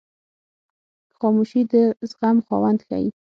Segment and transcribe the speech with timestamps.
[1.17, 1.73] خاموشي، د
[2.09, 3.07] زغم خاوند ښیي.